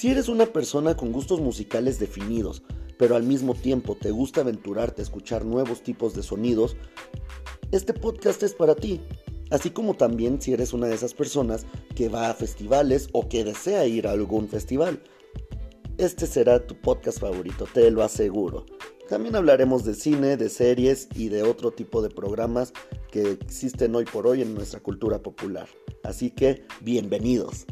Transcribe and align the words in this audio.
Si 0.00 0.08
eres 0.08 0.30
una 0.30 0.46
persona 0.46 0.96
con 0.96 1.12
gustos 1.12 1.42
musicales 1.42 1.98
definidos, 1.98 2.62
pero 2.96 3.16
al 3.16 3.22
mismo 3.22 3.54
tiempo 3.54 3.98
te 4.00 4.10
gusta 4.10 4.40
aventurarte 4.40 5.02
a 5.02 5.04
escuchar 5.04 5.44
nuevos 5.44 5.82
tipos 5.82 6.14
de 6.14 6.22
sonidos, 6.22 6.74
este 7.70 7.92
podcast 7.92 8.42
es 8.42 8.54
para 8.54 8.74
ti. 8.74 9.02
Así 9.50 9.68
como 9.68 9.92
también 9.92 10.40
si 10.40 10.54
eres 10.54 10.72
una 10.72 10.86
de 10.86 10.94
esas 10.94 11.12
personas 11.12 11.66
que 11.94 12.08
va 12.08 12.30
a 12.30 12.34
festivales 12.34 13.10
o 13.12 13.28
que 13.28 13.44
desea 13.44 13.84
ir 13.84 14.06
a 14.06 14.12
algún 14.12 14.48
festival. 14.48 15.02
Este 15.98 16.26
será 16.26 16.66
tu 16.66 16.80
podcast 16.80 17.20
favorito, 17.20 17.66
te 17.70 17.90
lo 17.90 18.02
aseguro. 18.02 18.64
También 19.06 19.36
hablaremos 19.36 19.84
de 19.84 19.92
cine, 19.92 20.38
de 20.38 20.48
series 20.48 21.08
y 21.14 21.28
de 21.28 21.42
otro 21.42 21.72
tipo 21.72 22.00
de 22.00 22.08
programas 22.08 22.72
que 23.10 23.32
existen 23.32 23.94
hoy 23.94 24.06
por 24.06 24.26
hoy 24.26 24.40
en 24.40 24.54
nuestra 24.54 24.80
cultura 24.80 25.18
popular. 25.18 25.68
Así 26.04 26.30
que, 26.30 26.64
bienvenidos. 26.80 27.66